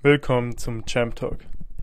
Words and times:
Willkommen 0.00 0.56
zum 0.56 0.86
Champ 0.86 1.16
Talk. 1.16 1.40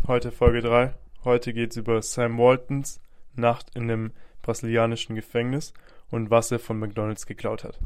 Heute 0.08 0.32
Folge 0.32 0.62
3. 0.62 0.96
Heute 1.26 1.52
geht 1.52 1.72
es 1.72 1.78
über 1.78 2.02
Sam 2.02 2.38
Waltons 2.38 3.02
Nacht 3.34 3.76
in 3.76 3.92
einem 3.92 4.14
brasilianischen 4.42 5.18
Gefängnis 5.18 5.74
und 6.12 6.30
was 6.30 6.50
er 6.50 6.60
von 6.60 6.80
McDonalds 6.80 7.26
geklaut 7.26 7.66
hat. 7.66 7.78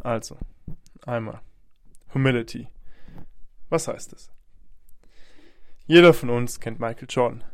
Also, 0.00 0.36
einmal. 1.06 1.40
Humility. 2.12 2.66
Was 3.68 3.86
heißt 3.86 4.14
es? 4.14 4.32
Jeder 5.86 6.12
von 6.12 6.30
uns 6.30 6.58
kennt 6.58 6.80
Michael 6.80 7.06
Jordan, 7.08 7.44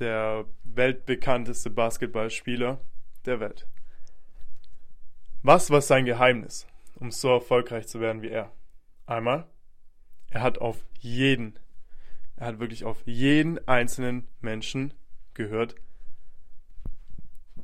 der 0.00 0.46
weltbekannteste 0.64 1.70
Basketballspieler 1.70 2.80
der 3.24 3.38
Welt. 3.38 3.68
Was 5.44 5.70
war 5.70 5.80
sein 5.80 6.06
Geheimnis, 6.06 6.66
um 6.96 7.12
so 7.12 7.28
erfolgreich 7.28 7.86
zu 7.86 8.00
werden 8.00 8.22
wie 8.22 8.30
er? 8.30 8.50
Einmal, 9.06 9.46
er 10.32 10.40
hat 10.40 10.58
auf 10.58 10.82
jeden, 10.98 11.58
er 12.36 12.46
hat 12.46 12.58
wirklich 12.58 12.84
auf 12.84 13.02
jeden 13.04 13.66
einzelnen 13.68 14.26
Menschen 14.40 14.94
gehört, 15.34 15.74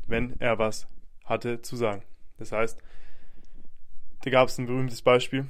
wenn 0.07 0.39
er 0.39 0.59
was 0.59 0.87
hatte 1.25 1.63
zu 1.63 1.77
sagen. 1.77 2.03
Das 2.37 2.53
heißt, 2.53 2.79
da 4.23 4.31
gab 4.31 4.49
es 4.49 4.59
ein 4.59 4.67
berühmtes 4.67 5.03
Beispiel. 5.03 5.47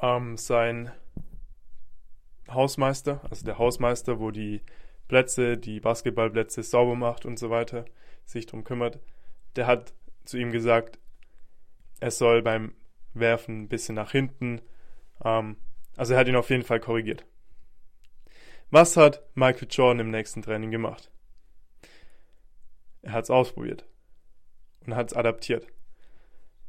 Ähm, 0.00 0.36
sein 0.36 0.92
Hausmeister, 2.48 3.20
also 3.28 3.44
der 3.44 3.58
Hausmeister, 3.58 4.20
wo 4.20 4.30
die 4.30 4.62
Plätze, 5.08 5.58
die 5.58 5.80
Basketballplätze 5.80 6.62
sauber 6.62 6.94
macht 6.94 7.26
und 7.26 7.38
so 7.38 7.50
weiter, 7.50 7.84
sich 8.24 8.46
darum 8.46 8.64
kümmert, 8.64 9.00
der 9.56 9.66
hat 9.66 9.92
zu 10.24 10.38
ihm 10.38 10.52
gesagt, 10.52 10.98
er 12.00 12.10
soll 12.10 12.42
beim 12.42 12.74
Werfen 13.14 13.62
ein 13.62 13.68
bisschen 13.68 13.94
nach 13.94 14.12
hinten. 14.12 14.60
Ähm, 15.24 15.56
also 15.96 16.14
er 16.14 16.20
hat 16.20 16.28
ihn 16.28 16.36
auf 16.36 16.50
jeden 16.50 16.64
Fall 16.64 16.80
korrigiert. 16.80 17.24
Was 18.70 18.96
hat 18.96 19.22
Michael 19.34 19.68
Jordan 19.70 20.00
im 20.00 20.10
nächsten 20.10 20.42
Training 20.42 20.70
gemacht? 20.70 21.10
Er 23.02 23.12
hat 23.12 23.24
es 23.24 23.30
ausprobiert 23.30 23.84
und 24.86 24.96
hat 24.96 25.08
es 25.10 25.16
adaptiert. 25.16 25.66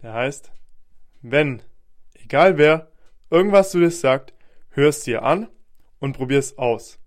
Der 0.02 0.14
heißt, 0.14 0.52
wenn, 1.22 1.64
egal 2.14 2.58
wer, 2.58 2.92
irgendwas 3.30 3.72
zu 3.72 3.80
dir 3.80 3.92
sagt, 3.92 4.34
hörst 4.70 5.08
dir 5.08 5.24
an 5.24 5.50
und 6.00 6.14
probier's 6.14 6.58
aus. 6.58 7.00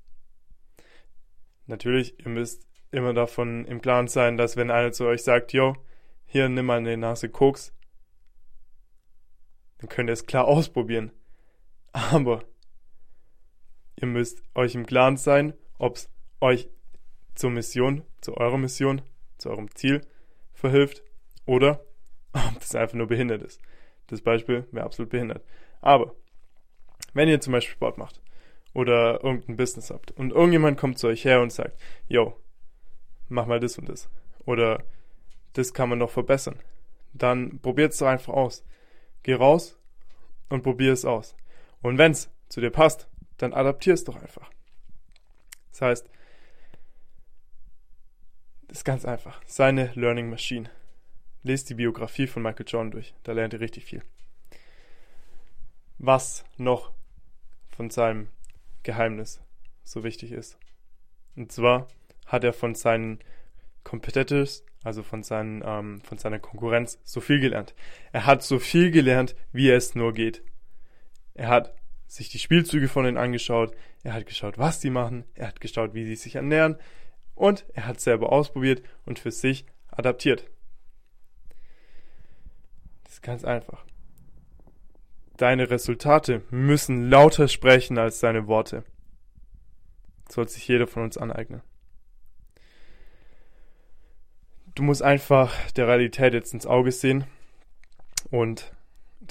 Natürlich, 1.66 2.18
ihr 2.18 2.30
müsst 2.30 2.66
immer 2.90 3.12
davon 3.12 3.66
im 3.66 3.80
Klaren 3.80 4.08
sein, 4.08 4.36
dass 4.36 4.56
wenn 4.56 4.70
einer 4.70 4.92
zu 4.92 5.06
euch 5.06 5.22
sagt, 5.22 5.52
yo, 5.52 5.76
hier 6.26 6.48
nimm 6.48 6.66
mal 6.66 6.78
eine 6.78 6.96
Nase 6.96 7.28
Koks, 7.28 7.74
dann 9.78 9.88
könnt 9.88 10.10
ihr 10.10 10.14
es 10.14 10.26
klar 10.26 10.46
ausprobieren. 10.46 11.12
Aber 11.92 12.44
ihr 13.96 14.08
müsst 14.08 14.42
euch 14.54 14.74
im 14.74 14.86
Klaren 14.86 15.16
sein, 15.16 15.54
ob 15.78 15.96
es 15.96 16.10
euch 16.40 16.68
zur 17.34 17.50
Mission, 17.50 18.02
zu 18.20 18.36
eurer 18.36 18.58
Mission, 18.58 19.02
zu 19.38 19.50
eurem 19.50 19.74
Ziel 19.74 20.06
verhilft 20.52 21.02
oder 21.46 21.84
ob 22.32 22.60
das 22.60 22.74
einfach 22.74 22.96
nur 22.96 23.06
behindert 23.06 23.42
ist. 23.42 23.60
Das 24.08 24.20
Beispiel 24.20 24.66
wäre 24.72 24.84
absolut 24.84 25.10
behindert. 25.10 25.44
Aber 25.80 26.14
wenn 27.14 27.28
ihr 27.28 27.40
zum 27.40 27.52
Beispiel 27.52 27.74
Sport 27.74 27.98
macht 27.98 28.20
oder 28.74 29.22
irgendein 29.22 29.56
Business 29.56 29.90
habt 29.90 30.10
und 30.12 30.32
irgendjemand 30.32 30.78
kommt 30.78 30.98
zu 30.98 31.08
euch 31.08 31.24
her 31.24 31.40
und 31.40 31.52
sagt, 31.52 31.78
yo, 32.08 32.36
mach 33.28 33.46
mal 33.46 33.60
das 33.60 33.78
und 33.78 33.88
das 33.88 34.08
oder 34.44 34.82
das 35.54 35.74
kann 35.74 35.88
man 35.88 35.98
noch 35.98 36.10
verbessern, 36.10 36.58
dann 37.12 37.60
probiert 37.60 37.92
es 37.92 37.98
doch 37.98 38.06
einfach 38.06 38.34
aus. 38.34 38.64
Geh 39.22 39.34
raus 39.34 39.78
und 40.48 40.62
probier 40.62 40.92
es 40.92 41.04
aus. 41.04 41.36
Und 41.82 41.98
wenn 41.98 42.12
es 42.12 42.30
zu 42.48 42.60
dir 42.60 42.70
passt, 42.70 43.08
dann 43.36 43.52
adaptier 43.52 43.94
es 43.94 44.04
doch 44.04 44.16
einfach. 44.16 44.50
Das 45.70 45.82
heißt, 45.82 46.10
das 48.68 48.78
ist 48.78 48.84
ganz 48.84 49.04
einfach. 49.04 49.40
Seine 49.46 49.92
Learning 49.94 50.28
Machine. 50.28 50.70
Lest 51.42 51.70
die 51.70 51.74
Biografie 51.74 52.26
von 52.26 52.42
Michael 52.42 52.66
Jordan 52.66 52.90
durch. 52.90 53.14
Da 53.22 53.32
lernt 53.32 53.54
ihr 53.54 53.60
richtig 53.60 53.84
viel. 53.84 54.02
Was 55.98 56.44
noch 56.56 56.92
von 57.68 57.90
seinem 57.90 58.28
Geheimnis 58.82 59.40
so 59.84 60.04
wichtig 60.04 60.32
ist. 60.32 60.58
Und 61.36 61.52
zwar 61.52 61.88
hat 62.26 62.44
er 62.44 62.52
von 62.52 62.74
seinen 62.74 63.20
Competitors, 63.84 64.64
also 64.84 65.02
von, 65.02 65.22
seinen, 65.22 65.62
ähm, 65.64 66.00
von 66.02 66.18
seiner 66.18 66.38
Konkurrenz, 66.38 66.98
so 67.04 67.20
viel 67.20 67.40
gelernt. 67.40 67.74
Er 68.12 68.26
hat 68.26 68.42
so 68.42 68.58
viel 68.58 68.90
gelernt, 68.90 69.34
wie 69.52 69.70
es 69.70 69.94
nur 69.94 70.12
geht. 70.12 70.42
Er 71.38 71.48
hat 71.48 71.72
sich 72.08 72.28
die 72.30 72.40
Spielzüge 72.40 72.88
von 72.88 73.04
denen 73.04 73.16
angeschaut, 73.16 73.72
er 74.02 74.12
hat 74.12 74.26
geschaut, 74.26 74.58
was 74.58 74.80
die 74.80 74.90
machen, 74.90 75.24
er 75.34 75.46
hat 75.46 75.60
geschaut, 75.60 75.94
wie 75.94 76.04
sie 76.04 76.16
sich 76.16 76.34
ernähren 76.34 76.76
und 77.36 77.64
er 77.74 77.86
hat 77.86 78.00
selber 78.00 78.32
ausprobiert 78.32 78.82
und 79.06 79.20
für 79.20 79.30
sich 79.30 79.64
adaptiert. 79.92 80.50
Das 83.04 83.14
ist 83.14 83.22
ganz 83.22 83.44
einfach. 83.44 83.84
Deine 85.36 85.70
Resultate 85.70 86.42
müssen 86.50 87.08
lauter 87.08 87.46
sprechen 87.46 87.98
als 87.98 88.18
deine 88.18 88.48
Worte. 88.48 88.82
Das 90.24 90.34
sollte 90.34 90.52
sich 90.54 90.66
jeder 90.66 90.88
von 90.88 91.04
uns 91.04 91.16
aneignen. 91.16 91.62
Du 94.74 94.82
musst 94.82 95.02
einfach 95.02 95.70
der 95.72 95.86
Realität 95.86 96.34
jetzt 96.34 96.52
ins 96.52 96.66
Auge 96.66 96.90
sehen 96.90 97.26
und 98.32 98.72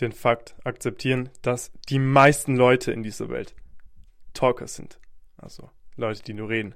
den 0.02 0.12
Fakt 0.12 0.56
akzeptieren, 0.63 1.30
dass 1.41 1.72
die 1.90 2.00
meisten 2.00 2.56
Leute 2.56 2.91
in 2.91 3.03
dieser 3.03 3.30
Welt 3.30 3.56
Talker 4.34 4.68
sind. 4.68 5.00
Also 5.38 5.69
Leute, 5.96 6.24
die 6.24 6.34
nur 6.34 6.50
reden. 6.50 6.75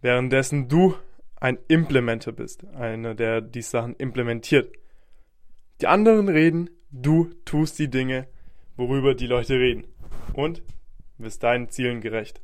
Währenddessen 0.00 0.68
du 0.68 0.94
ein 1.36 1.58
Implementer 1.68 2.32
bist, 2.32 2.64
einer, 2.74 3.14
der 3.14 3.40
die 3.40 3.62
Sachen 3.62 3.96
implementiert. 3.96 4.74
Die 5.80 5.86
anderen 5.86 6.28
reden, 6.28 6.70
du 6.90 7.30
tust 7.44 7.78
die 7.78 7.88
Dinge, 7.88 8.28
worüber 8.76 9.14
die 9.14 9.26
Leute 9.26 9.54
reden. 9.54 9.84
Und 10.34 10.62
wirst 11.18 11.42
deinen 11.42 11.68
Zielen 11.70 12.00
gerecht. 12.00 12.40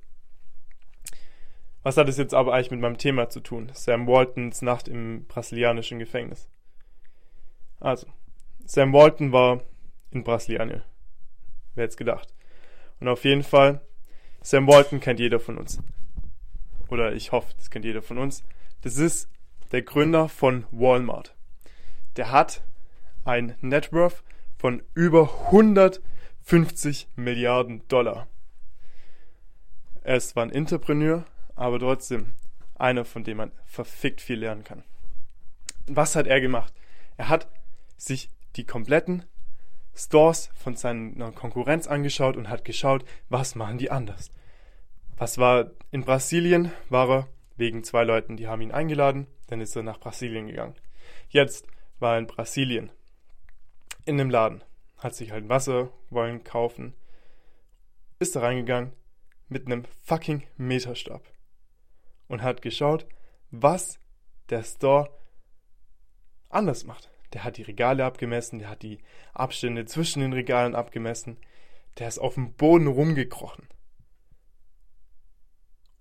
Was 1.82 1.96
hat 1.96 2.08
es 2.08 2.16
jetzt 2.16 2.34
aber 2.34 2.52
eigentlich 2.52 2.72
mit 2.72 2.80
meinem 2.80 2.98
Thema 2.98 3.28
zu 3.28 3.40
tun? 3.40 3.70
Sam 3.72 4.06
Waltons 4.06 4.60
Nacht 4.60 4.88
im 4.88 5.26
brasilianischen 5.26 5.98
Gefängnis. 5.98 6.48
Also, 7.78 8.08
Sam 8.68 8.92
Walton 8.92 9.30
war 9.30 9.62
in 10.10 10.24
Brasilien. 10.24 10.82
Wer 11.74 11.84
hätte 11.84 11.90
es 11.90 11.96
gedacht? 11.96 12.34
Und 12.98 13.06
auf 13.06 13.24
jeden 13.24 13.44
Fall, 13.44 13.80
Sam 14.42 14.66
Walton 14.66 14.98
kennt 14.98 15.20
jeder 15.20 15.38
von 15.38 15.56
uns. 15.56 15.80
Oder 16.88 17.12
ich 17.12 17.30
hoffe, 17.30 17.54
das 17.56 17.70
kennt 17.70 17.84
jeder 17.84 18.02
von 18.02 18.18
uns. 18.18 18.42
Das 18.80 18.96
ist 18.96 19.28
der 19.70 19.82
Gründer 19.82 20.28
von 20.28 20.66
Walmart. 20.72 21.36
Der 22.16 22.32
hat 22.32 22.64
ein 23.24 23.54
Networth 23.60 24.24
von 24.58 24.82
über 24.94 25.30
150 25.46 27.08
Milliarden 27.14 27.86
Dollar. 27.86 28.26
Er 30.02 30.16
ist 30.16 30.30
zwar 30.30 30.42
ein 30.42 30.50
Entrepreneur, 30.50 31.24
aber 31.54 31.78
trotzdem 31.78 32.34
einer, 32.74 33.04
von 33.04 33.22
dem 33.22 33.36
man 33.36 33.52
verfickt 33.64 34.20
viel 34.20 34.40
lernen 34.40 34.64
kann. 34.64 34.82
Was 35.86 36.16
hat 36.16 36.26
er 36.26 36.40
gemacht? 36.40 36.72
Er 37.16 37.28
hat 37.28 37.48
sich 37.96 38.30
die 38.56 38.64
kompletten 38.64 39.24
Stores 39.94 40.50
von 40.54 40.76
seiner 40.76 41.32
Konkurrenz 41.32 41.86
angeschaut 41.86 42.36
und 42.36 42.48
hat 42.48 42.64
geschaut, 42.64 43.04
was 43.28 43.54
machen 43.54 43.78
die 43.78 43.90
anders. 43.90 44.30
Was 45.16 45.38
war 45.38 45.70
in 45.90 46.04
Brasilien, 46.04 46.70
war 46.90 47.08
er 47.08 47.28
wegen 47.56 47.84
zwei 47.84 48.04
Leuten, 48.04 48.36
die 48.36 48.46
haben 48.46 48.60
ihn 48.60 48.72
eingeladen, 48.72 49.26
dann 49.46 49.60
ist 49.60 49.74
er 49.74 49.82
nach 49.82 49.98
Brasilien 49.98 50.46
gegangen. 50.46 50.74
Jetzt 51.30 51.66
war 51.98 52.14
er 52.14 52.18
in 52.18 52.26
Brasilien, 52.26 52.90
in 54.04 54.18
dem 54.18 54.28
Laden, 54.28 54.62
hat 54.98 55.14
sich 55.14 55.30
halt 55.30 55.48
Wasser 55.48 55.90
wollen 56.10 56.44
kaufen, 56.44 56.94
ist 58.18 58.36
da 58.36 58.40
reingegangen 58.40 58.92
mit 59.48 59.66
einem 59.66 59.84
fucking 60.04 60.42
Meterstab 60.56 61.22
und 62.28 62.42
hat 62.42 62.60
geschaut, 62.60 63.06
was 63.50 63.98
der 64.50 64.62
Store 64.62 65.10
anders 66.50 66.84
macht. 66.84 67.10
Der 67.36 67.44
hat 67.44 67.58
die 67.58 67.64
Regale 67.64 68.02
abgemessen, 68.02 68.60
der 68.60 68.70
hat 68.70 68.82
die 68.82 68.98
Abstände 69.34 69.84
zwischen 69.84 70.20
den 70.20 70.32
Regalen 70.32 70.74
abgemessen, 70.74 71.36
der 71.98 72.08
ist 72.08 72.18
auf 72.18 72.32
dem 72.32 72.54
Boden 72.54 72.86
rumgekrochen 72.86 73.68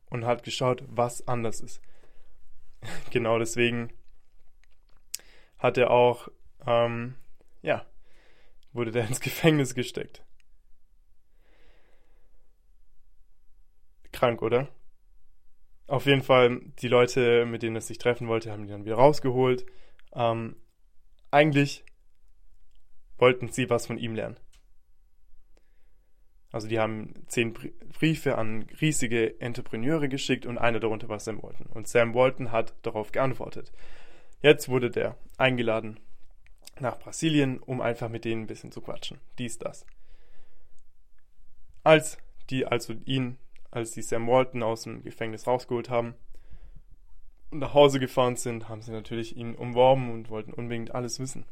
und 0.05 0.23
hat 0.23 0.43
geschaut, 0.43 0.85
was 0.87 1.27
anders 1.27 1.59
ist. 1.59 1.81
genau 3.11 3.37
deswegen 3.37 3.91
hat 5.57 5.77
er 5.77 5.91
auch, 5.91 6.29
ähm, 6.65 7.15
ja, 7.61 7.85
wurde 8.71 8.91
der 8.91 9.05
ins 9.09 9.19
Gefängnis 9.19 9.75
gesteckt. 9.75 10.23
Krank, 14.13 14.41
oder? 14.41 14.69
Auf 15.87 16.05
jeden 16.05 16.23
Fall, 16.23 16.61
die 16.79 16.87
Leute, 16.87 17.45
mit 17.45 17.61
denen 17.61 17.75
er 17.75 17.81
sich 17.81 17.97
treffen 17.97 18.29
wollte, 18.29 18.53
haben 18.53 18.63
ihn 18.63 18.69
dann 18.69 18.85
wieder 18.85 18.95
rausgeholt. 18.95 19.65
Ähm, 20.13 20.55
eigentlich 21.35 21.83
wollten 23.17 23.49
sie 23.49 23.69
was 23.69 23.87
von 23.87 23.97
ihm 23.97 24.15
lernen. 24.15 24.37
Also 26.49 26.69
die 26.69 26.79
haben 26.79 27.13
zehn 27.27 27.51
Briefe 27.51 28.37
an 28.37 28.63
riesige 28.79 29.41
Entrepreneure 29.41 30.07
geschickt 30.07 30.45
und 30.45 30.57
einer 30.57 30.79
darunter 30.79 31.09
war 31.09 31.19
Sam 31.19 31.43
Walton. 31.43 31.65
Und 31.67 31.89
Sam 31.89 32.13
Walton 32.13 32.53
hat 32.53 32.73
darauf 32.83 33.11
geantwortet. 33.11 33.73
Jetzt 34.41 34.69
wurde 34.69 34.89
der 34.89 35.17
eingeladen 35.37 35.99
nach 36.79 36.97
Brasilien, 36.99 37.59
um 37.59 37.81
einfach 37.81 38.07
mit 38.07 38.23
denen 38.23 38.43
ein 38.43 38.47
bisschen 38.47 38.71
zu 38.71 38.79
quatschen. 38.79 39.19
Dies, 39.37 39.57
das. 39.57 39.85
Als 41.83 42.17
die 42.49 42.65
also 42.65 42.93
ihn, 43.03 43.37
als 43.71 43.91
die 43.91 44.01
Sam 44.01 44.25
Walton 44.27 44.63
aus 44.63 44.83
dem 44.83 45.03
Gefängnis 45.03 45.47
rausgeholt 45.47 45.89
haben 45.89 46.15
nach 47.51 47.73
Hause 47.73 47.99
gefahren 47.99 48.35
sind, 48.35 48.69
haben 48.69 48.81
sie 48.81 48.91
natürlich 48.91 49.37
ihn 49.37 49.55
umworben 49.55 50.11
und 50.11 50.29
wollten 50.29 50.53
unbedingt 50.53 50.93
alles 50.93 51.19
wissen. 51.19 51.45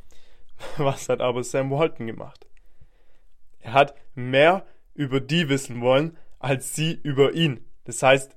Was 0.76 1.08
hat 1.08 1.20
aber 1.20 1.42
Sam 1.44 1.70
Walton 1.70 2.06
gemacht? 2.06 2.46
Er 3.60 3.72
hat 3.74 3.94
mehr 4.14 4.64
über 4.94 5.20
die 5.20 5.48
wissen 5.48 5.80
wollen, 5.80 6.16
als 6.38 6.74
sie 6.74 6.98
über 7.02 7.32
ihn. 7.32 7.64
Das 7.84 8.02
heißt, 8.02 8.34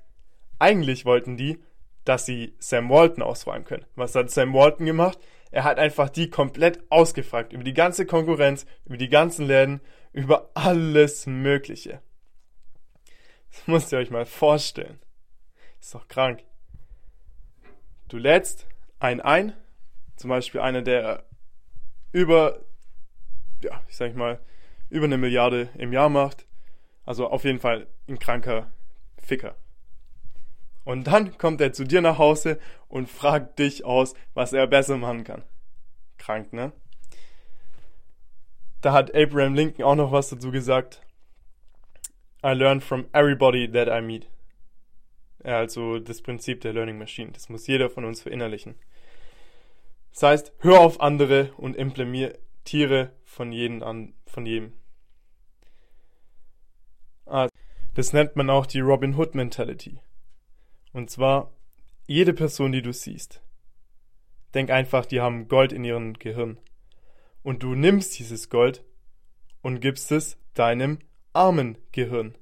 eigentlich 0.59 1.05
wollten 1.05 1.37
die, 1.37 1.59
dass 2.05 2.25
sie 2.25 2.55
Sam 2.59 2.89
Walton 2.89 3.23
ausfragen 3.23 3.65
können. 3.65 3.85
Was 3.95 4.15
hat 4.15 4.29
Sam 4.29 4.53
Walton 4.53 4.85
gemacht? 4.85 5.17
Er 5.51 5.63
hat 5.63 5.77
einfach 5.77 6.09
die 6.09 6.29
komplett 6.29 6.83
ausgefragt 6.89 7.53
über 7.53 7.63
die 7.63 7.73
ganze 7.73 8.05
Konkurrenz, 8.05 8.65
über 8.85 8.97
die 8.97 9.09
ganzen 9.09 9.45
Läden, 9.45 9.81
über 10.11 10.49
alles 10.53 11.27
Mögliche. 11.27 12.01
Das 13.51 13.67
müsst 13.67 13.91
ihr 13.91 13.99
euch 13.99 14.09
mal 14.09 14.25
vorstellen. 14.25 14.99
Ist 15.79 15.93
doch 15.93 16.07
krank. 16.07 16.43
Du 18.13 18.19
lädst 18.19 18.67
einen 18.99 19.21
ein, 19.21 19.53
zum 20.17 20.29
Beispiel 20.29 20.61
einer, 20.61 20.83
der 20.83 21.23
über, 22.11 22.59
ja, 23.63 23.81
ich 23.87 23.97
sag 23.97 24.15
mal, 24.15 24.39
über 24.91 25.05
eine 25.05 25.17
Milliarde 25.17 25.69
im 25.79 25.91
Jahr 25.91 26.09
macht. 26.09 26.45
Also 27.05 27.27
auf 27.27 27.43
jeden 27.43 27.57
Fall 27.57 27.87
ein 28.07 28.19
kranker 28.19 28.71
Ficker. 29.17 29.55
Und 30.83 31.07
dann 31.07 31.39
kommt 31.39 31.59
er 31.59 31.73
zu 31.73 31.85
dir 31.85 32.01
nach 32.01 32.19
Hause 32.19 32.59
und 32.87 33.09
fragt 33.09 33.57
dich 33.57 33.83
aus, 33.83 34.13
was 34.35 34.53
er 34.53 34.67
besser 34.67 34.97
machen 34.97 35.23
kann. 35.23 35.41
Krank, 36.19 36.53
ne? 36.53 36.71
Da 38.81 38.93
hat 38.93 39.15
Abraham 39.15 39.55
Lincoln 39.55 39.85
auch 39.85 39.95
noch 39.95 40.11
was 40.11 40.29
dazu 40.29 40.51
gesagt. 40.51 41.01
I 42.45 42.53
learn 42.53 42.79
from 42.79 43.07
everybody 43.11 43.67
that 43.71 43.87
I 43.87 44.05
meet. 44.05 44.27
Also 45.43 45.99
das 45.99 46.21
Prinzip 46.21 46.61
der 46.61 46.73
Learning 46.73 46.97
Machine. 46.97 47.31
Das 47.31 47.49
muss 47.49 47.67
jeder 47.67 47.89
von 47.89 48.05
uns 48.05 48.21
verinnerlichen. 48.21 48.75
Das 50.11 50.23
heißt, 50.23 50.53
hör 50.59 50.79
auf 50.79 51.01
andere 51.01 51.51
und 51.57 51.75
implementiere 51.75 53.11
von 53.23 53.51
jedem 53.51 53.83
an, 53.83 54.13
von 54.25 54.45
jedem. 54.45 54.73
Ah, 57.25 57.49
das 57.95 58.13
nennt 58.13 58.35
man 58.35 58.49
auch 58.49 58.65
die 58.65 58.79
Robin 58.79 59.15
Hood 59.15 59.35
Mentality. 59.35 59.99
Und 60.93 61.09
zwar, 61.09 61.51
jede 62.07 62.33
Person, 62.33 62.71
die 62.71 62.81
du 62.81 62.93
siehst, 62.93 63.41
denk 64.53 64.69
einfach, 64.69 65.05
die 65.05 65.19
haben 65.19 65.47
Gold 65.47 65.73
in 65.73 65.83
ihrem 65.83 66.13
Gehirn. 66.13 66.59
Und 67.41 67.63
du 67.63 67.75
nimmst 67.75 68.17
dieses 68.19 68.49
Gold 68.49 68.83
und 69.61 69.79
gibst 69.79 70.11
es 70.11 70.37
deinem 70.53 70.99
armen 71.33 71.77
Gehirn. 71.91 72.35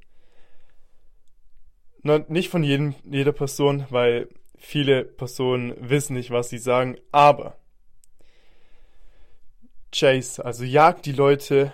Nicht 2.03 2.49
von 2.49 2.63
jedem, 2.63 2.95
jeder 3.03 3.31
Person, 3.31 3.85
weil 3.89 4.27
viele 4.57 5.03
Personen 5.03 5.75
wissen 5.77 6.15
nicht, 6.15 6.31
was 6.31 6.49
sie 6.49 6.57
sagen, 6.57 6.97
aber 7.11 7.57
Chase, 9.91 10.43
also 10.43 10.63
jag 10.63 11.01
die 11.03 11.11
Leute, 11.11 11.73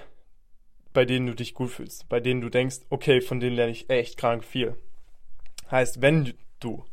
bei 0.94 1.06
denen 1.06 1.28
du 1.28 1.36
dich 1.36 1.54
gut 1.54 1.70
fühlst, 1.70 2.10
bei 2.10 2.20
denen 2.20 2.42
du 2.42 2.50
denkst, 2.50 2.80
okay, 2.90 3.22
von 3.22 3.40
denen 3.40 3.56
lerne 3.56 3.72
ich 3.72 3.90
echt 3.90 4.18
krank 4.18 4.44
viel. 4.44 4.76
Heißt, 5.70 6.02
wenn 6.02 6.34
du 6.60 6.84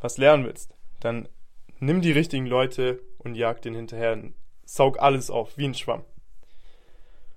was 0.00 0.18
lernen 0.18 0.44
willst, 0.44 0.74
dann 1.00 1.28
nimm 1.80 2.00
die 2.00 2.12
richtigen 2.12 2.46
Leute 2.46 3.00
und 3.18 3.34
jag 3.34 3.60
den 3.62 3.74
hinterher. 3.74 4.22
Saug 4.64 5.00
alles 5.00 5.30
auf, 5.30 5.58
wie 5.58 5.64
ein 5.64 5.74
Schwamm. 5.74 6.04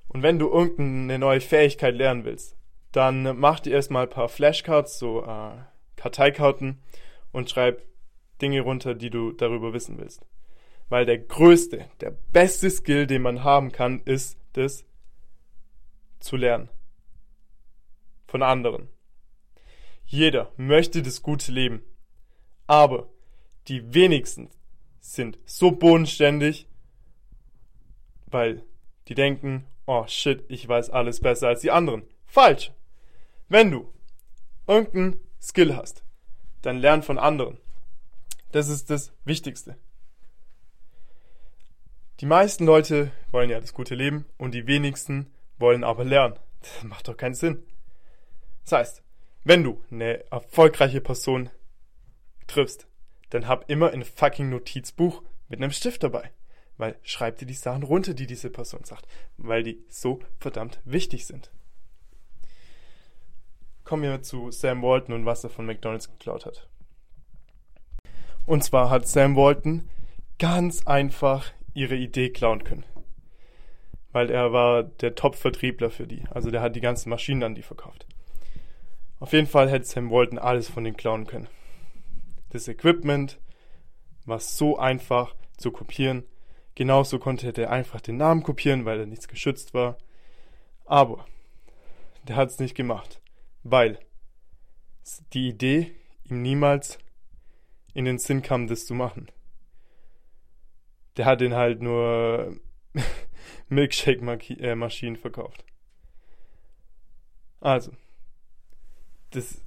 Und 0.07 0.21
wenn 0.21 0.39
du 0.39 0.49
irgendeine 0.49 1.19
neue 1.19 1.41
Fähigkeit 1.41 1.95
lernen 1.95 2.23
willst, 2.23 2.55
dann 2.95 3.37
mach 3.37 3.59
dir 3.59 3.73
erstmal 3.73 4.03
ein 4.03 4.09
paar 4.09 4.29
Flashcards, 4.29 4.97
so 4.99 5.23
äh, 5.23 5.57
Karteikarten 5.97 6.81
und 7.31 7.49
schreib 7.49 7.85
Dinge 8.41 8.61
runter, 8.61 8.95
die 8.95 9.09
du 9.09 9.31
darüber 9.31 9.73
wissen 9.73 9.97
willst. 9.97 10.25
Weil 10.87 11.05
der 11.05 11.17
größte, 11.17 11.89
der 11.99 12.11
beste 12.31 12.69
Skill, 12.69 13.07
den 13.07 13.21
man 13.21 13.43
haben 13.43 13.71
kann, 13.71 14.01
ist 14.05 14.37
das 14.53 14.85
zu 16.19 16.37
lernen. 16.37 16.69
Von 18.27 18.43
anderen. 18.43 18.87
Jeder 20.05 20.51
möchte 20.55 21.01
das 21.01 21.21
gute 21.21 21.51
Leben. 21.51 21.83
Aber 22.67 23.09
die 23.67 23.93
wenigsten 23.93 24.49
sind 25.01 25.37
so 25.45 25.71
bodenständig, 25.71 26.67
weil 28.27 28.63
die 29.07 29.15
denken, 29.15 29.65
oh 29.85 30.05
shit, 30.07 30.43
ich 30.47 30.67
weiß 30.67 30.89
alles 30.91 31.19
besser 31.19 31.49
als 31.49 31.61
die 31.61 31.71
anderen. 31.71 32.03
Falsch. 32.25 32.71
Wenn 33.47 33.71
du 33.71 33.93
irgendeinen 34.67 35.19
Skill 35.39 35.75
hast, 35.75 36.03
dann 36.63 36.77
lern 36.77 37.03
von 37.03 37.19
anderen. 37.19 37.59
Das 38.51 38.69
ist 38.69 38.89
das 38.89 39.13
Wichtigste. 39.23 39.77
Die 42.21 42.25
meisten 42.25 42.65
Leute 42.65 43.11
wollen 43.31 43.49
ja 43.49 43.59
das 43.59 43.73
gute 43.73 43.93
Leben 43.93 44.25
und 44.37 44.53
die 44.53 44.65
wenigsten 44.65 45.31
wollen 45.59 45.83
aber 45.83 46.05
lernen. 46.05 46.39
Das 46.61 46.83
macht 46.83 47.07
doch 47.07 47.17
keinen 47.17 47.35
Sinn. 47.35 47.63
Das 48.63 48.71
heißt, 48.71 49.03
wenn 49.43 49.63
du 49.63 49.79
eine 49.91 50.25
erfolgreiche 50.31 51.01
Person 51.01 51.51
triffst, 52.47 52.87
dann 53.29 53.47
hab 53.47 53.69
immer 53.69 53.91
ein 53.91 54.03
fucking 54.03 54.49
Notizbuch 54.49 55.21
mit 55.49 55.61
einem 55.61 55.71
Stift 55.71 56.01
dabei. 56.01 56.31
Weil 56.77 56.97
schreib 57.03 57.37
dir 57.37 57.45
die 57.45 57.53
Sachen 57.53 57.83
runter, 57.83 58.13
die 58.15 58.27
diese 58.27 58.49
Person 58.49 58.85
sagt. 58.85 59.07
Weil 59.37 59.63
die 59.63 59.83
so 59.87 60.19
verdammt 60.39 60.79
wichtig 60.83 61.25
sind. 61.27 61.51
Kommen 63.85 64.01
wir 64.01 64.21
zu 64.23 64.49
Sam 64.51 64.81
Walton 64.81 65.13
und 65.13 65.25
was 65.25 65.43
er 65.43 65.51
von 65.51 65.67
McDonalds 65.67 66.09
geklaut 66.09 66.45
hat. 66.45 66.67
Und 68.47 68.63
zwar 68.63 68.89
hat 68.89 69.07
Sam 69.07 69.35
Walton 69.35 69.87
ganz 70.39 70.85
einfach 70.87 71.51
ihre 71.75 71.95
Idee 71.95 72.29
klauen 72.31 72.63
können. 72.63 72.83
Weil 74.11 74.31
er 74.31 74.51
war 74.51 74.83
der 74.83 75.13
Top-Vertriebler 75.13 75.91
für 75.91 76.07
die. 76.07 76.23
Also 76.31 76.49
der 76.49 76.61
hat 76.61 76.75
die 76.75 76.81
ganzen 76.81 77.09
Maschinen 77.09 77.43
an 77.43 77.53
die 77.53 77.61
verkauft. 77.61 78.07
Auf 79.19 79.33
jeden 79.33 79.47
Fall 79.47 79.69
hätte 79.69 79.85
Sam 79.85 80.09
Walton 80.09 80.39
alles 80.39 80.67
von 80.67 80.83
denen 80.83 80.97
klauen 80.97 81.27
können. 81.27 81.47
Das 82.49 82.67
Equipment 82.67 83.39
war 84.25 84.39
so 84.39 84.77
einfach 84.79 85.35
zu 85.57 85.71
kopieren. 85.71 86.23
Genauso 86.73 87.19
konnte 87.19 87.51
er 87.55 87.69
einfach 87.69 88.01
den 88.01 88.17
Namen 88.17 88.41
kopieren, 88.41 88.85
weil 88.85 88.99
er 88.99 89.05
nichts 89.05 89.27
geschützt 89.27 89.73
war. 89.75 89.97
Aber 90.85 91.25
der 92.27 92.35
hat 92.35 92.49
es 92.49 92.59
nicht 92.59 92.75
gemacht, 92.75 93.21
weil 93.65 93.99
die 95.33 95.49
Idee 95.49 95.91
ihm 96.23 96.41
niemals 96.41 96.97
in 97.93 98.05
den 98.05 98.17
Sinn 98.17 98.41
kam, 98.41 98.67
das 98.67 98.85
zu 98.85 98.93
machen 98.93 99.27
der 101.17 101.25
hat 101.25 101.41
den 101.41 101.55
halt 101.55 101.81
nur 101.81 102.59
Milkshake-Maschinen 103.69 105.15
verkauft. 105.15 105.63
Also, 107.61 107.91
das, 109.31 109.61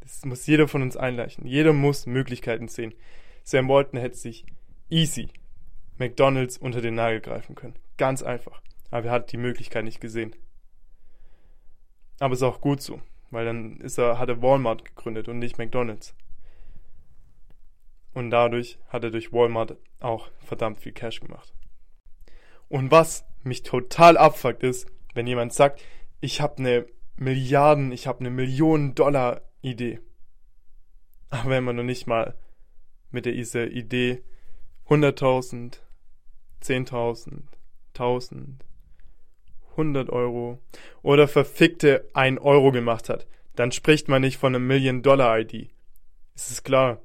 das 0.00 0.24
muss 0.24 0.46
jeder 0.46 0.68
von 0.68 0.82
uns 0.82 0.96
einleichen. 0.96 1.46
Jeder 1.46 1.72
muss 1.72 2.06
Möglichkeiten 2.06 2.68
sehen. 2.68 2.94
Sam 3.44 3.68
Walton 3.68 3.98
hätte 3.98 4.16
sich 4.16 4.46
easy 4.88 5.28
McDonalds 5.98 6.58
unter 6.58 6.80
den 6.80 6.94
Nagel 6.94 7.20
greifen 7.20 7.54
können. 7.54 7.76
Ganz 7.98 8.22
einfach. 8.22 8.62
Aber 8.90 9.06
er 9.06 9.12
hat 9.12 9.32
die 9.32 9.36
Möglichkeit 9.36 9.84
nicht 9.84 10.00
gesehen. 10.00 10.34
Aber 12.22 12.34
ist 12.34 12.44
auch 12.44 12.60
gut 12.60 12.80
so, 12.80 13.00
weil 13.32 13.44
dann 13.44 13.80
ist 13.80 13.98
er, 13.98 14.16
hat 14.16 14.28
er 14.28 14.40
Walmart 14.40 14.84
gegründet 14.84 15.26
und 15.26 15.40
nicht 15.40 15.58
McDonalds. 15.58 16.14
Und 18.14 18.30
dadurch 18.30 18.78
hat 18.86 19.02
er 19.02 19.10
durch 19.10 19.32
Walmart 19.32 19.76
auch 19.98 20.30
verdammt 20.38 20.78
viel 20.78 20.92
Cash 20.92 21.18
gemacht. 21.18 21.52
Und 22.68 22.92
was 22.92 23.24
mich 23.42 23.64
total 23.64 24.16
abfuckt 24.16 24.62
ist, 24.62 24.86
wenn 25.14 25.26
jemand 25.26 25.52
sagt, 25.52 25.82
ich 26.20 26.40
habe 26.40 26.58
eine 26.58 26.86
Milliarden, 27.16 27.90
ich 27.90 28.06
habe 28.06 28.20
eine 28.20 28.30
Millionen 28.30 28.94
Dollar 28.94 29.40
Idee. 29.60 29.98
Aber 31.28 31.50
wenn 31.50 31.64
man 31.64 31.74
noch 31.74 31.82
nicht 31.82 32.06
mal 32.06 32.36
mit 33.10 33.26
dieser 33.26 33.66
Idee 33.66 34.22
100.000, 34.86 35.80
10.000, 36.62 37.42
1000, 37.94 38.64
100 39.72 40.10
Euro 40.10 40.58
oder 41.02 41.28
verfickte 41.28 42.08
1 42.14 42.40
Euro 42.40 42.72
gemacht 42.72 43.08
hat, 43.08 43.26
dann 43.56 43.72
spricht 43.72 44.08
man 44.08 44.22
nicht 44.22 44.38
von 44.38 44.54
einer 44.54 44.64
Million 44.64 45.02
Dollar 45.02 45.38
ID. 45.38 45.70
Es 46.34 46.50
ist 46.50 46.64
klar. 46.64 47.00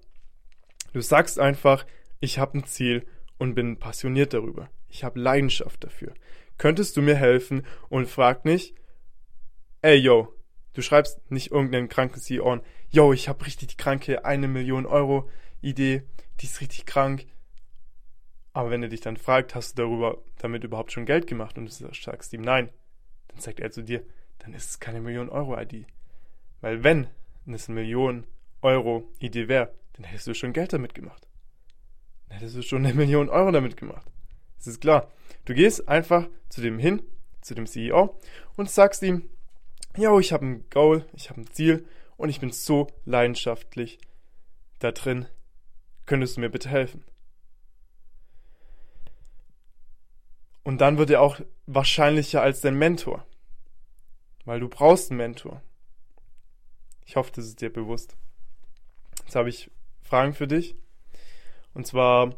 Du 0.94 1.02
sagst 1.02 1.40
einfach, 1.40 1.86
ich 2.20 2.40
habe 2.40 2.58
ein 2.58 2.66
Ziel 2.66 3.06
und 3.38 3.56
bin 3.56 3.78
passioniert 3.78 4.34
darüber. 4.34 4.70
Ich 4.90 5.04
habe 5.04 5.20
Leidenschaft 5.20 5.84
dafür. 5.84 6.14
könntest 6.58 6.98
du 6.98 7.02
mir 7.02 7.16
helfen? 7.16 7.66
Und 7.90 8.08
frag 8.08 8.46
nicht, 8.46 8.74
ey 9.82 9.96
yo, 9.96 10.34
du 10.74 10.82
schreibst 10.82 11.20
nicht 11.30 11.52
irgendeinen 11.52 11.90
kranken 11.90 12.20
CEO 12.20 12.52
an, 12.52 12.62
yo, 12.90 13.14
ich 13.14 13.30
habe 13.30 13.46
richtig 13.46 13.70
die 13.70 13.78
kranke 13.78 14.26
eine 14.26 14.48
Million 14.48 14.86
Euro 14.86 15.30
Idee, 15.62 16.04
die 16.40 16.46
ist 16.46 16.62
richtig 16.62 16.86
krank. 16.86 17.26
Aber 18.58 18.72
wenn 18.72 18.82
er 18.82 18.90
dich 18.90 19.02
dann 19.02 19.18
fragt, 19.18 19.54
hast 19.54 19.78
du 19.78 19.84
darüber 19.84 20.18
damit 20.40 20.64
überhaupt 20.64 20.92
schon 20.92 21.06
Geld 21.06 21.28
gemacht 21.28 21.60
und 21.60 21.66
du 21.66 21.94
sagst 21.94 22.34
ihm 22.34 22.42
nein, 22.42 22.70
dann 23.28 23.40
sagt 23.40 23.60
er 23.60 23.70
zu 23.70 23.84
dir, 23.84 24.04
dann 24.40 24.56
ist 24.56 24.68
es 24.72 24.80
keine 24.80 25.00
Million 25.00 25.30
Euro 25.30 25.62
Idee. 25.62 25.86
Weil 26.62 26.84
wenn 26.84 27.06
es 27.46 27.70
eine 27.70 27.80
Million 27.80 28.26
Euro 28.64 29.08
Idee 29.20 29.48
wäre, 29.48 29.76
dann 29.94 30.06
hättest 30.06 30.26
du 30.26 30.34
schon 30.34 30.54
Geld 30.54 30.74
damit 30.74 30.96
gemacht. 30.96 31.28
Dann 32.30 32.40
hättest 32.40 32.56
du 32.56 32.64
schon 32.64 32.84
eine 32.84 32.96
Million 32.96 33.30
Euro 33.30 33.52
damit 33.52 33.78
gemacht. 33.78 34.10
Das 34.58 34.66
ist 34.66 34.82
klar. 34.82 35.12
Du 35.46 35.54
gehst 35.54 35.88
einfach 35.88 36.28
zu 36.50 36.62
dem 36.62 36.80
hin, 36.80 37.04
zu 37.42 37.54
dem 37.54 37.68
CEO 37.68 38.20
und 38.56 38.72
sagst 38.72 39.04
ihm, 39.04 39.30
yo, 39.96 40.20
ich 40.20 40.34
habe 40.34 40.48
ein 40.48 40.66
Goal, 40.72 41.06
ich 41.14 41.30
habe 41.30 41.42
ein 41.42 41.52
Ziel 41.52 41.86
und 42.16 42.30
ich 42.30 42.40
bin 42.40 42.50
so 42.50 42.88
leidenschaftlich 43.06 44.00
da 44.80 44.92
drin. 44.92 45.28
Könntest 46.08 46.38
du 46.38 46.42
mir 46.42 46.50
bitte 46.50 46.70
helfen? 46.70 47.06
Und 50.68 50.80
dann 50.80 50.98
wird 50.98 51.10
er 51.12 51.22
auch 51.22 51.40
wahrscheinlicher 51.66 52.42
als 52.42 52.60
dein 52.60 52.78
Mentor. 52.78 53.26
Weil 54.44 54.60
du 54.60 54.68
brauchst 54.68 55.10
einen 55.10 55.18
Mentor. 55.18 55.62
Ich 57.06 57.16
hoffe, 57.16 57.32
das 57.34 57.46
ist 57.46 57.62
dir 57.62 57.72
bewusst. 57.72 58.18
Jetzt 59.24 59.38
habe 59.38 59.48
ich 59.48 59.72
Fragen 60.02 60.34
für 60.34 60.46
dich. 60.46 60.76
Und 61.74 61.88
zwar 61.88 62.36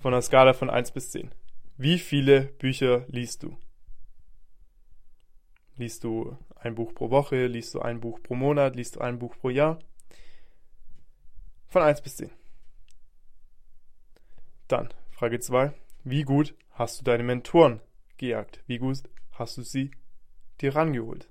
von 0.00 0.12
einer 0.12 0.20
Skala 0.20 0.52
von 0.52 0.68
1 0.68 0.90
bis 0.90 1.12
10. 1.12 1.30
Wie 1.76 2.00
viele 2.00 2.40
Bücher 2.40 3.04
liest 3.06 3.44
du? 3.44 3.56
Liest 5.76 6.02
du 6.02 6.36
ein 6.56 6.74
Buch 6.74 6.92
pro 6.92 7.10
Woche? 7.10 7.46
Liest 7.46 7.72
du 7.74 7.80
ein 7.80 8.00
Buch 8.00 8.20
pro 8.20 8.34
Monat? 8.34 8.74
Liest 8.74 8.96
du 8.96 9.00
ein 9.00 9.20
Buch 9.20 9.36
pro 9.38 9.50
Jahr? 9.50 9.78
Von 11.68 11.82
1 11.82 12.02
bis 12.02 12.16
10. 12.16 12.32
Dann 14.66 14.92
Frage 15.12 15.38
2. 15.38 15.72
Wie 16.06 16.22
gut 16.22 16.54
hast 16.72 17.00
du 17.00 17.04
deine 17.04 17.22
Mentoren 17.22 17.80
gejagt? 18.18 18.62
Wie 18.66 18.76
gut 18.76 18.98
hast 19.32 19.56
du 19.56 19.62
sie 19.62 19.90
dir 20.60 20.76
rangeholt? 20.76 21.30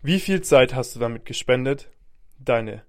Wie 0.00 0.20
viel 0.20 0.42
Zeit 0.42 0.74
hast 0.74 0.94
du 0.94 1.00
damit 1.00 1.24
gespendet, 1.24 1.90
deine 2.38 2.84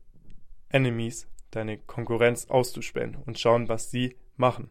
Enemies, 0.69 1.27
deine 1.49 1.79
Konkurrenz 1.79 2.45
auszuspähen 2.51 3.15
und 3.25 3.39
schauen, 3.39 3.67
was 3.67 3.89
sie 3.89 4.15
machen? 4.37 4.69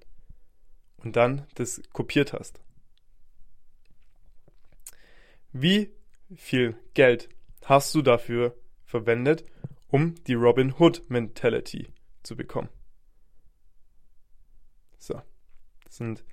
Und 0.99 1.17
dann 1.17 1.49
das 1.57 1.83
kopiert 1.93 2.33
hast. 2.33 2.61
Wie 5.53 5.91
viel 6.37 6.76
Geld 6.95 7.29
hast 7.64 7.93
du 7.93 8.03
dafür 8.03 8.55
verwendet, 8.85 9.45
um 9.88 10.14
die 10.26 10.35
Robin 10.35 10.75
Hood 10.79 11.11
Mentality 11.11 11.88
zu 12.23 12.37
bekommen? 12.37 12.69
So, 15.04 15.20
das 15.84 15.96
sind 15.96 16.25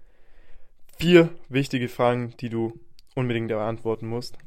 vier 0.97 1.29
wichtige 1.49 1.89
Fragen, 1.89 2.37
die 2.37 2.47
du 2.47 2.79
unbedingt 3.15 3.49
beantworten 3.49 4.07
musst. 4.07 4.37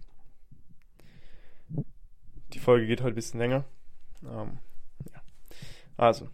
Die 2.55 2.59
Folge 2.59 2.87
geht 2.87 3.03
heute 3.03 3.13
ein 3.13 3.17
bisschen 3.17 3.39
länger. 3.39 3.67
Ähm, 4.23 4.61
ja. 5.13 5.21
Also, 5.99 6.31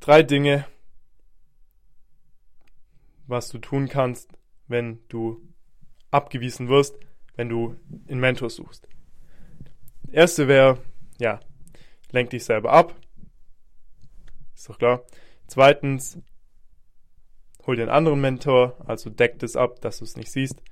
drei 0.00 0.22
Dinge, 0.22 0.66
was 3.26 3.50
du 3.50 3.58
tun 3.58 3.90
kannst, 3.90 4.30
wenn 4.66 5.06
du 5.08 5.46
abgewiesen 6.10 6.68
wirst, 6.70 6.96
wenn 7.36 7.50
du 7.50 7.76
einen 8.08 8.20
Mentor 8.20 8.48
suchst. 8.48 8.88
Erste 10.10 10.48
wäre, 10.48 10.82
ja, 11.18 11.38
lenk 12.12 12.30
dich 12.30 12.44
selber 12.44 12.72
ab. 12.72 12.96
Ist 14.62 14.68
doch 14.68 14.78
klar. 14.78 15.02
Zweitens, 15.48 16.18
hol 17.66 17.74
dir 17.74 17.82
einen 17.82 17.90
anderen 17.90 18.20
Mentor, 18.20 18.76
also 18.86 19.10
deck 19.10 19.40
das 19.40 19.56
ab, 19.56 19.80
dass 19.80 19.98
du 19.98 20.04
es 20.04 20.14
nicht 20.14 20.30
siehst. 20.30 20.62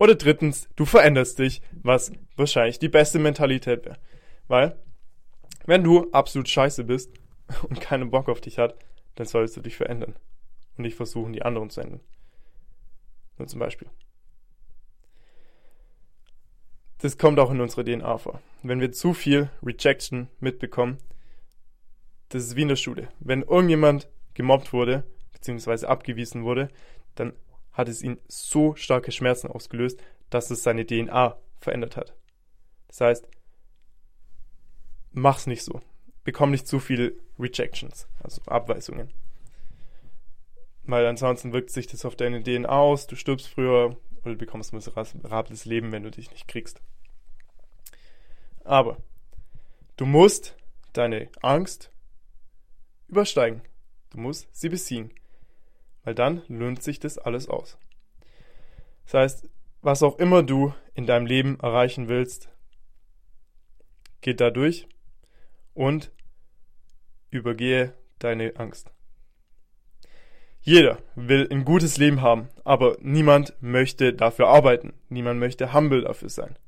Oder 0.00 0.16
drittens, 0.16 0.68
du 0.74 0.84
veränderst 0.84 1.38
dich, 1.38 1.62
was 1.70 2.10
wahrscheinlich 2.34 2.80
die 2.80 2.88
beste 2.88 3.20
Mentalität 3.20 3.84
wäre. 3.84 4.00
Weil, 4.48 4.76
wenn 5.64 5.84
du 5.84 6.10
absolut 6.10 6.48
scheiße 6.48 6.82
bist 6.82 7.12
und 7.68 7.80
keinen 7.80 8.10
Bock 8.10 8.28
auf 8.28 8.40
dich 8.40 8.58
hat, 8.58 8.74
dann 9.14 9.28
solltest 9.28 9.56
du 9.56 9.60
dich 9.60 9.76
verändern. 9.76 10.16
Und 10.76 10.82
nicht 10.82 10.96
versuchen, 10.96 11.32
die 11.32 11.42
anderen 11.42 11.70
zu 11.70 11.80
ändern. 11.80 12.00
Nur 13.36 13.46
zum 13.46 13.60
Beispiel. 13.60 13.88
Das 16.98 17.16
kommt 17.16 17.38
auch 17.38 17.52
in 17.52 17.60
unserer 17.60 17.84
DNA 17.84 18.18
vor. 18.18 18.42
Wenn 18.64 18.80
wir 18.80 18.90
zu 18.90 19.14
viel 19.14 19.50
Rejection 19.62 20.26
mitbekommen, 20.40 20.98
das 22.28 22.44
ist 22.44 22.56
wie 22.56 22.62
in 22.62 22.68
der 22.68 22.76
Schule. 22.76 23.08
Wenn 23.20 23.42
irgendjemand 23.42 24.08
gemobbt 24.34 24.72
wurde, 24.72 25.04
beziehungsweise 25.32 25.88
abgewiesen 25.88 26.44
wurde, 26.44 26.68
dann 27.14 27.32
hat 27.72 27.88
es 27.88 28.02
ihn 28.02 28.18
so 28.28 28.74
starke 28.74 29.12
Schmerzen 29.12 29.48
ausgelöst, 29.48 30.00
dass 30.30 30.50
es 30.50 30.62
seine 30.62 30.86
DNA 30.86 31.36
verändert 31.60 31.96
hat. 31.96 32.14
Das 32.88 33.00
heißt, 33.00 33.28
mach's 35.12 35.46
nicht 35.46 35.62
so. 35.62 35.80
Bekomm 36.24 36.50
nicht 36.50 36.66
zu 36.66 36.80
viele 36.80 37.12
Rejections, 37.38 38.06
also 38.22 38.42
Abweisungen. 38.46 39.10
Weil 40.84 41.06
ansonsten 41.06 41.52
wirkt 41.52 41.70
sich 41.70 41.86
das 41.86 42.04
auf 42.04 42.16
deine 42.16 42.42
DNA 42.42 42.68
aus, 42.68 43.06
du 43.06 43.16
stirbst 43.16 43.48
früher 43.48 43.96
oder 44.22 44.32
du 44.32 44.36
bekommst 44.36 44.72
ein 44.72 44.76
miserables 44.76 45.64
Leben, 45.64 45.92
wenn 45.92 46.02
du 46.02 46.10
dich 46.10 46.30
nicht 46.30 46.48
kriegst. 46.48 46.80
Aber 48.64 48.98
du 49.96 50.04
musst 50.04 50.56
deine 50.92 51.28
Angst 51.40 51.90
übersteigen. 53.08 53.62
Du 54.10 54.18
musst 54.18 54.48
sie 54.52 54.68
besiegen 54.68 55.10
weil 56.08 56.14
dann 56.14 56.40
löhnt 56.48 56.82
sich 56.82 57.00
das 57.00 57.18
alles 57.18 57.50
aus. 57.50 57.76
Das 59.04 59.12
heißt, 59.12 59.50
was 59.82 60.02
auch 60.02 60.18
immer 60.18 60.42
du 60.42 60.74
in 60.94 61.04
deinem 61.04 61.26
Leben 61.26 61.60
erreichen 61.60 62.08
willst, 62.08 62.48
geht 64.22 64.40
da 64.40 64.48
durch 64.48 64.88
und 65.74 66.10
übergehe 67.28 67.92
deine 68.20 68.56
Angst. 68.56 68.90
Jeder 70.62 70.96
will 71.14 71.46
ein 71.50 71.66
gutes 71.66 71.98
Leben 71.98 72.22
haben, 72.22 72.48
aber 72.64 72.96
niemand 73.02 73.54
möchte 73.60 74.14
dafür 74.14 74.48
arbeiten. 74.48 74.94
Niemand 75.10 75.38
möchte 75.38 75.74
humble 75.74 76.00
dafür 76.00 76.30
sein. 76.30 76.58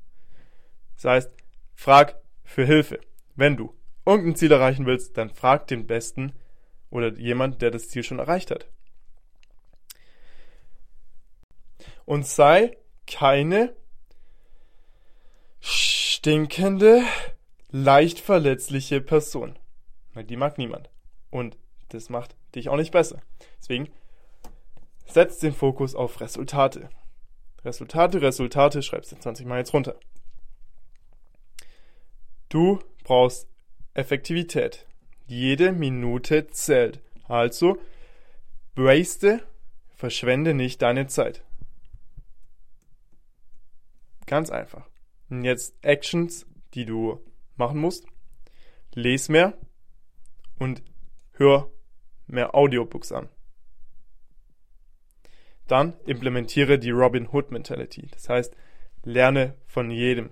Das 0.97 1.05
heißt, 1.05 1.31
frag 1.73 2.21
für 2.43 2.63
Hilfe. 2.63 2.99
Wenn 3.35 3.57
du 3.57 3.73
irgendein 4.05 4.35
Ziel 4.35 4.51
erreichen 4.51 4.85
willst, 4.85 5.17
dann 5.17 5.29
frag 5.29 5.67
den 5.67 5.87
Besten 5.87 6.33
oder 6.89 7.13
jemand, 7.13 7.61
der 7.61 7.71
das 7.71 7.89
Ziel 7.89 8.03
schon 8.03 8.19
erreicht 8.19 8.51
hat. 8.51 8.67
und 12.11 12.27
sei 12.27 12.77
keine 13.07 13.73
stinkende, 15.61 17.03
leicht 17.69 18.19
verletzliche 18.19 18.99
Person. 18.99 19.57
Weil 20.13 20.25
die 20.25 20.35
mag 20.35 20.57
niemand. 20.57 20.89
Und 21.29 21.57
das 21.87 22.09
macht 22.09 22.35
dich 22.53 22.67
auch 22.67 22.75
nicht 22.75 22.91
besser. 22.91 23.21
Deswegen 23.59 23.89
setz 25.05 25.39
den 25.39 25.53
Fokus 25.53 25.95
auf 25.95 26.19
Resultate. 26.19 26.89
Resultate, 27.63 28.21
Resultate, 28.21 28.81
schreibst 28.81 29.13
du 29.13 29.15
20 29.17 29.45
Mal 29.45 29.59
jetzt 29.59 29.73
runter. 29.73 29.95
Du 32.49 32.79
brauchst 33.05 33.47
Effektivität. 33.93 34.85
Jede 35.27 35.71
Minute 35.71 36.47
zählt. 36.47 37.01
Also, 37.27 37.77
waste, 38.75 39.41
verschwende 39.95 40.53
nicht 40.53 40.81
deine 40.81 41.07
Zeit. 41.07 41.43
Ganz 44.25 44.49
einfach. 44.49 44.89
Und 45.29 45.43
jetzt 45.43 45.75
Actions, 45.81 46.45
die 46.73 46.85
du 46.85 47.19
machen 47.55 47.79
musst. 47.79 48.05
Les 48.93 49.29
mehr 49.29 49.57
und 50.57 50.83
hör 51.33 51.69
mehr 52.27 52.55
Audiobooks 52.55 53.11
an. 53.11 53.29
Dann 55.67 55.93
implementiere 56.05 56.79
die 56.79 56.91
Robin 56.91 57.29
Hood 57.31 57.51
Mentality. 57.51 58.07
Das 58.11 58.27
heißt, 58.27 58.55
lerne 59.03 59.55
von 59.65 59.89
jedem. 59.91 60.31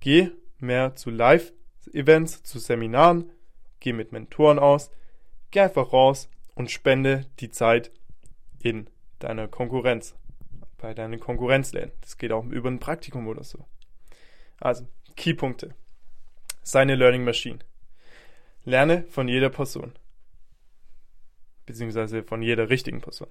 Geh 0.00 0.30
mehr 0.58 0.96
zu 0.96 1.10
Live-Events, 1.86 2.42
zu 2.42 2.58
Seminaren, 2.58 3.30
geh 3.80 3.92
mit 3.92 4.12
Mentoren 4.12 4.58
aus, 4.58 4.90
geh 5.50 5.60
einfach 5.60 5.92
raus 5.92 6.28
und 6.54 6.70
spende 6.70 7.26
die 7.40 7.50
Zeit 7.50 7.90
in 8.60 8.88
deiner 9.18 9.48
Konkurrenz 9.48 10.14
bei 10.78 10.94
deinen 10.94 11.20
Konkurrenzläden. 11.20 11.92
Das 12.00 12.18
geht 12.18 12.32
auch 12.32 12.44
über 12.46 12.68
ein 12.70 12.80
Praktikum 12.80 13.28
oder 13.28 13.44
so. 13.44 13.64
Also, 14.58 14.86
Keypunkte. 15.16 15.74
Seine 16.62 16.96
Learning 16.96 17.24
Machine. 17.24 17.60
Lerne 18.64 19.04
von 19.04 19.28
jeder 19.28 19.50
Person. 19.50 19.92
beziehungsweise 21.66 22.22
von 22.24 22.42
jeder 22.42 22.68
richtigen 22.68 23.00
Person. 23.00 23.28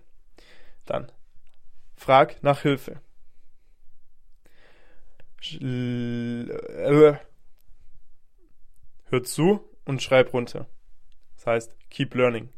Dann 0.85 1.11
frag 1.95 2.41
nach 2.43 2.61
Hilfe. 2.61 3.01
Äh, 5.59 7.15
hör 9.11 9.23
zu 9.23 9.69
und 9.85 10.01
schreib 10.01 10.33
runter. 10.33 10.67
Das 11.35 11.45
heißt, 11.45 11.89
keep 11.89 12.15
learning. 12.15 12.49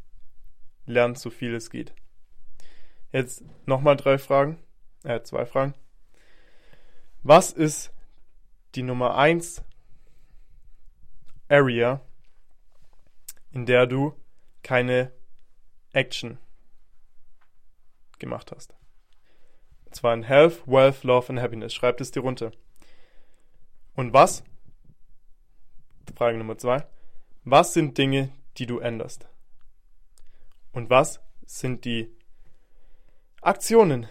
Lern 0.85 1.15
so 1.15 1.29
viel 1.29 1.55
es 1.55 1.69
geht. 1.69 1.93
Jetzt 3.11 3.43
nochmal 3.65 3.95
drei 3.95 4.17
Fragen, 4.17 4.59
äh, 5.03 5.21
zwei 5.21 5.45
Fragen. 5.45 5.73
Was 7.21 7.51
ist 7.51 7.91
die 8.75 8.83
Nummer 8.83 9.15
eins 9.15 9.63
Area, 11.47 12.01
in 13.51 13.65
der 13.65 13.87
du 13.87 14.13
keine 14.61 15.11
Action 15.91 16.37
gemacht 18.19 18.51
hast? 18.51 18.75
Und 19.85 19.95
zwar 19.95 20.13
in 20.13 20.23
Health, 20.23 20.67
Wealth, 20.67 21.03
Love 21.03 21.29
and 21.29 21.39
Happiness. 21.39 21.73
Schreib 21.73 22.01
es 22.01 22.11
dir 22.11 22.21
runter. 22.21 22.51
Und 23.95 24.11
was? 24.13 24.43
Frage 26.15 26.37
Nummer 26.37 26.57
zwei. 26.57 26.85
Was 27.43 27.73
sind 27.73 27.97
Dinge, 27.97 28.29
die 28.57 28.65
du 28.65 28.79
änderst? 28.79 29.27
Und 30.71 30.89
was 30.89 31.19
sind 31.45 31.85
die 31.85 32.09
Aktionen, 33.41 34.07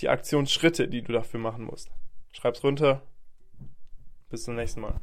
die 0.00 0.08
Aktionsschritte, 0.08 0.88
die 0.88 1.02
du 1.02 1.12
dafür 1.12 1.40
machen 1.40 1.64
musst? 1.64 1.90
Schreib's 2.32 2.62
runter. 2.62 3.02
Bis 4.28 4.44
zum 4.44 4.54
nächsten 4.54 4.80
Mal. 4.80 5.00